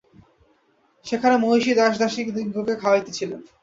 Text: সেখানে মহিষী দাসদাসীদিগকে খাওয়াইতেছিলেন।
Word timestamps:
সেখানে 1.05 1.35
মহিষী 1.37 1.71
দাসদাসীদিগকে 1.75 2.73
খাওয়াইতেছিলেন। 2.81 3.41